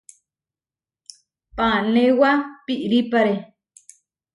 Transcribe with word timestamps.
Panéwapiʼrípare. 1.55 3.33